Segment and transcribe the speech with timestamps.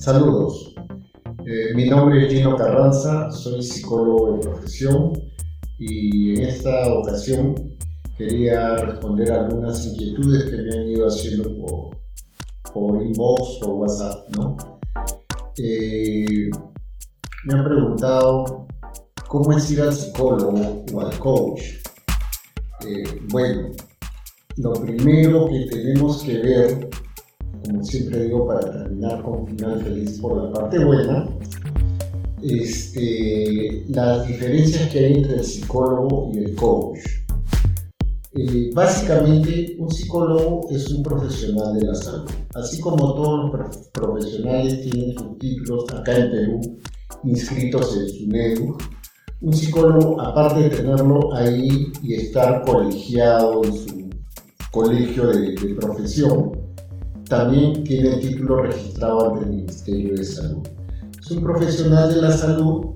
[0.00, 0.74] Saludos.
[1.44, 5.12] Eh, mi nombre es Gino Carranza, soy psicólogo de profesión
[5.78, 7.76] y en esta ocasión
[8.16, 11.98] quería responder algunas inquietudes que me han ido haciendo por,
[12.72, 14.56] por inbox, por WhatsApp, ¿no?
[15.58, 16.48] Eh,
[17.44, 18.66] me han preguntado
[19.28, 21.60] cómo es ir al psicólogo o al coach.
[22.88, 23.68] Eh, bueno,
[24.56, 26.88] lo primero que tenemos que ver,
[27.64, 31.28] como siempre digo, para terminar con final feliz por la parte buena,
[32.42, 36.98] este, las diferencias que hay entre el psicólogo y el coach.
[38.32, 42.30] Eh, básicamente, un psicólogo es un profesional de la salud.
[42.54, 46.60] Así como todos los profesionales tienen sus títulos acá en Perú
[47.24, 48.78] inscritos en su NEDU,
[49.42, 54.10] un psicólogo, aparte de tenerlo ahí y estar colegiado en su
[54.70, 56.52] colegio de, de profesión,
[57.30, 60.68] también tiene título registrado ante el Ministerio de Salud.
[61.18, 62.86] Es un profesional de la salud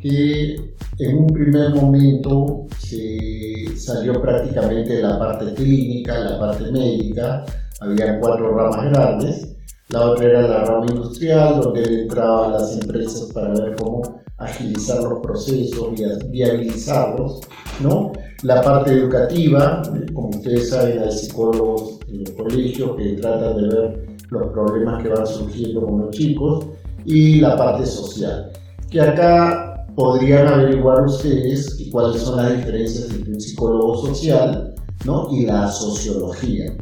[0.00, 0.56] que
[0.98, 7.44] en un primer momento se salió prácticamente de la parte clínica, la parte médica,
[7.80, 9.56] había cuatro ramas grandes,
[9.90, 14.22] la otra era la rama industrial, donde él entraba a las empresas para ver cómo
[14.38, 15.88] agilizar los procesos,
[16.30, 17.40] viabilizarlos,
[17.82, 18.12] ¿no?
[18.42, 19.82] La parte educativa,
[20.14, 25.08] como ustedes saben, hay psicólogos en los colegios que tratan de ver los problemas que
[25.08, 26.66] van surgiendo con los chicos,
[27.04, 28.50] y la parte social,
[28.90, 35.28] que acá podrían averiguar ustedes cuáles son las diferencias entre un psicólogo social ¿no?
[35.30, 36.76] y la sociología.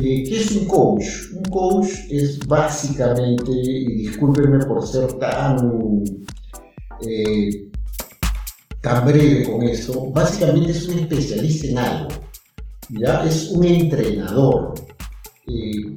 [0.00, 1.04] Eh, ¿Qué es un coach?
[1.34, 6.04] Un coach es básicamente, y discúlpenme por ser tan,
[7.06, 7.70] eh,
[8.80, 12.08] tan breve con esto, básicamente es un especialista en algo,
[12.92, 13.24] ¿ya?
[13.24, 14.74] es un entrenador.
[15.46, 15.94] Eh,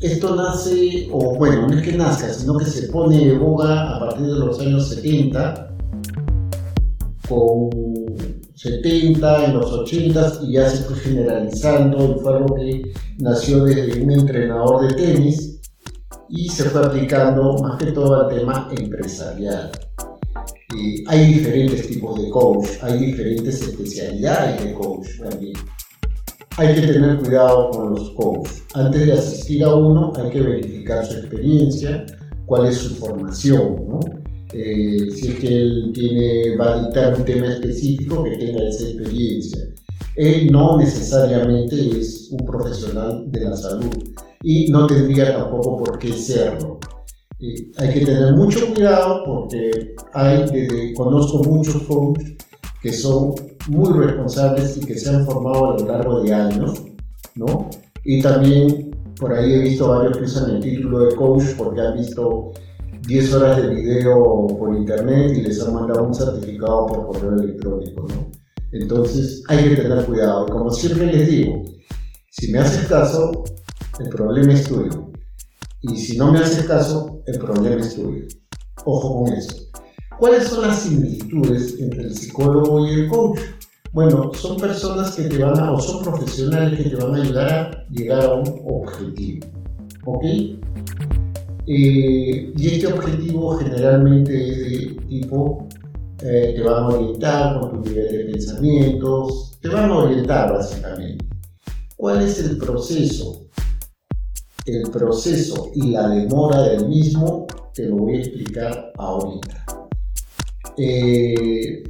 [0.00, 4.00] esto nace, o bueno, no es que nazca, sino que se pone de boga a
[4.00, 5.76] partir de los años 70,
[7.28, 7.70] con
[8.54, 14.02] 70, en los 80 y ya se fue generalizando y fue algo que nació desde
[14.02, 15.60] un entrenador de tenis
[16.28, 19.70] y se fue aplicando más que todo al tema empresarial.
[21.06, 25.54] hay diferentes tipos de coach, hay diferentes especialidades de coach también
[26.56, 28.62] hay que tener cuidado con los coaches.
[28.74, 32.06] Antes de asistir a uno hay que verificar su experiencia,
[32.46, 34.00] cuál es su formación, ¿no?
[34.52, 38.84] Eh, si es que él tiene, va a dictar un tema específico, que tenga esa
[38.84, 39.64] experiencia.
[40.14, 43.90] Él no necesariamente es un profesional de la salud
[44.42, 46.78] y no tendría tampoco por qué serlo.
[47.40, 52.36] Eh, hay que tener mucho cuidado porque hay, desde, conozco muchos coaches
[52.84, 53.34] que son
[53.68, 56.82] muy responsables y que se han formado a lo largo de años,
[57.34, 57.70] ¿no?
[58.04, 61.96] Y también por ahí he visto varios que usan el título de coach porque han
[61.96, 62.52] visto
[63.06, 68.06] 10 horas de video por internet y les han mandado un certificado por correo electrónico,
[68.06, 68.30] ¿no?
[68.72, 70.44] Entonces hay que tener cuidado.
[70.44, 71.62] Como siempre les digo,
[72.32, 73.44] si me haces caso,
[73.98, 75.10] el problema es tuyo.
[75.80, 78.26] Y si no me haces caso, el problema es tuyo.
[78.84, 79.70] Ojo con eso.
[80.18, 83.40] ¿Cuáles son las similitudes entre el psicólogo y el coach?
[83.92, 87.48] Bueno, son personas que te van a, o son profesionales que te van a ayudar
[87.48, 89.46] a llegar a un objetivo.
[90.04, 90.24] ¿Ok?
[90.24, 90.58] Eh,
[92.56, 95.68] y este objetivo generalmente es de tipo,
[96.22, 101.24] eh, te van a orientar con tu nivel de pensamientos, te van a orientar básicamente.
[101.96, 103.46] ¿Cuál es el proceso?
[104.66, 109.73] El proceso y la demora del mismo te lo voy a explicar ahorita.
[110.76, 111.82] Eh,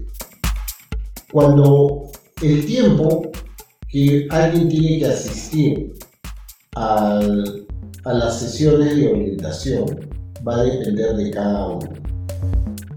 [1.33, 2.11] cuando
[2.43, 3.31] el tiempo
[3.89, 5.95] que alguien tiene que asistir
[6.77, 7.21] a
[8.05, 9.85] las sesiones de orientación
[10.47, 11.93] va a depender de cada uno.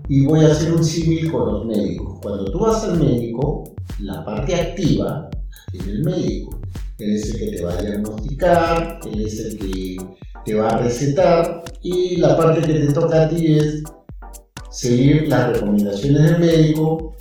[0.10, 2.20] Y voy a hacer un símil con los médicos.
[2.22, 3.64] Cuando tú vas al médico,
[4.00, 5.30] la parte activa
[5.74, 6.60] es el médico.
[7.00, 9.98] Él es el que te va a diagnosticar, él es el que
[10.46, 13.84] te va a recetar y la parte que te toca a ti es
[14.78, 17.16] seguir las recomendaciones del médico,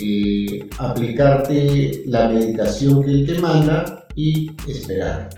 [0.00, 5.28] eh, aplicarte la medicación que él te manda y esperar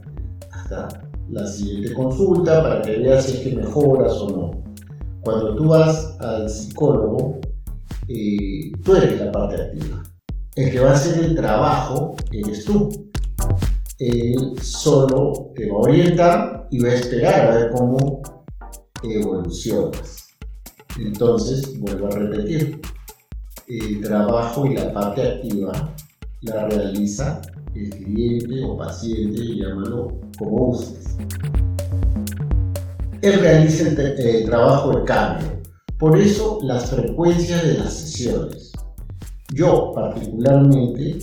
[0.53, 0.87] hasta
[1.29, 4.65] la siguiente consulta para que veas si es que mejoras o no.
[5.23, 7.41] Cuando tú vas al psicólogo,
[8.07, 10.05] eh, tú eres la parte activa.
[10.55, 13.11] El que va a hacer el trabajo eres tú.
[13.99, 18.23] Él solo te va a orientar y va a esperar a ver cómo
[19.03, 20.25] evolucionas.
[20.99, 22.81] Entonces, vuelvo a repetir,
[23.69, 25.95] el trabajo y la parte activa
[26.43, 27.43] la realiza
[27.75, 31.17] el cliente o paciente, llámalo como uses.
[33.23, 35.49] él realiza el, trabajo de cambio.
[35.99, 38.73] Por eso las frecuencias de las sesiones.
[39.53, 41.19] Yo particularmente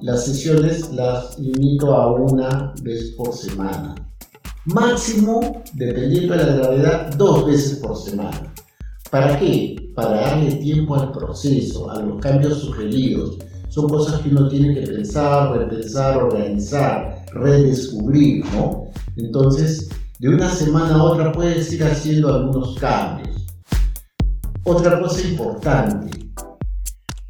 [0.00, 3.94] las sesiones las limito a una vez por semana.
[4.66, 8.53] Máximo, dependiendo de la gravedad, dos veces por semana.
[9.14, 9.92] ¿Para qué?
[9.94, 13.38] Para darle tiempo al proceso, a los cambios sugeridos.
[13.68, 18.86] Son cosas que uno tiene que pensar, repensar, organizar, redescubrir, ¿no?
[19.16, 19.88] Entonces,
[20.18, 23.46] de una semana a otra puedes ir haciendo algunos cambios.
[24.64, 26.10] Otra cosa importante,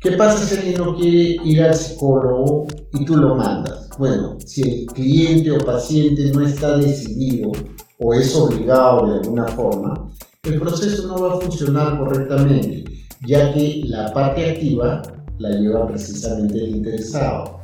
[0.01, 3.91] ¿Qué pasa si alguien no quiere ir al psicólogo y tú lo mandas?
[3.99, 7.53] Bueno, si el cliente o paciente no está decidido
[7.99, 10.11] o es obligado de alguna forma,
[10.45, 12.85] el proceso no va a funcionar correctamente,
[13.27, 15.03] ya que la parte activa
[15.39, 17.61] la lleva precisamente el interesado.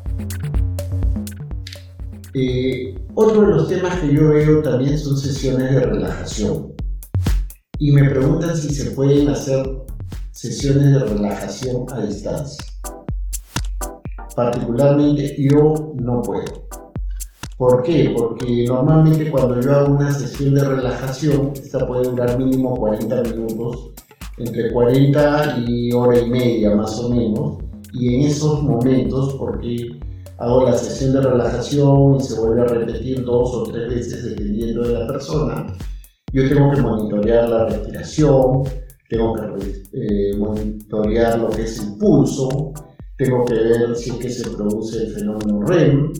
[2.33, 6.73] Eh, otro de los temas que yo veo también son sesiones de relajación.
[7.79, 9.67] Y me preguntan si se pueden hacer
[10.33, 12.65] sesiones de relajación a distancia.
[14.35, 16.70] Particularmente yo no puedo.
[17.61, 18.15] ¿Por qué?
[18.17, 23.91] Porque normalmente cuando yo hago una sesión de relajación, esta puede durar mínimo 40 minutos,
[24.39, 27.59] entre 40 y hora y media más o menos,
[27.93, 29.91] y en esos momentos, porque
[30.39, 34.81] hago la sesión de relajación y se vuelve a repetir dos o tres veces dependiendo
[34.81, 35.67] de la persona,
[36.33, 38.63] yo tengo que monitorear la respiración,
[39.11, 42.73] tengo que eh, monitorear lo que es el pulso,
[43.19, 46.11] tengo que ver si es que se produce el fenómeno REM,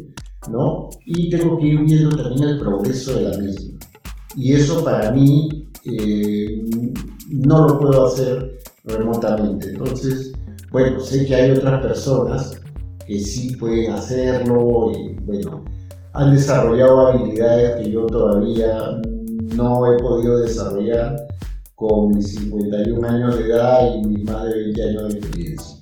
[0.49, 0.91] ¿no?
[1.05, 3.79] Y tengo que ir viendo también el progreso de la misma.
[4.37, 6.63] Y eso para mí eh,
[7.29, 9.71] no lo puedo hacer remotamente.
[9.71, 10.33] Entonces,
[10.71, 12.61] bueno, sé que hay otras personas
[13.07, 15.65] que sí pueden hacerlo y, bueno,
[16.13, 19.01] han desarrollado habilidades que yo todavía
[19.57, 21.17] no he podido desarrollar
[21.75, 25.77] con mis 51 años de edad y mis más de 20 años de experiencia.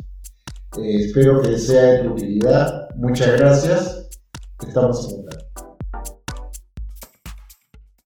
[0.78, 2.88] Eh, espero que sea de tu utilidad.
[2.96, 3.97] Muchas gracias.
[4.66, 5.24] Então, assim,